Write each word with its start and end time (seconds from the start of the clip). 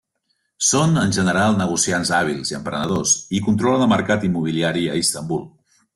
Són 0.67 0.95
en 1.01 1.11
general 1.17 1.59
negociants 1.59 2.11
hàbils 2.21 2.53
i 2.53 2.57
emprenedors 2.61 3.15
i 3.41 3.45
controlen 3.49 3.85
el 3.87 3.93
mercat 3.93 4.27
immobiliari 4.31 4.87
a 4.95 5.01
Istanbul. 5.03 5.45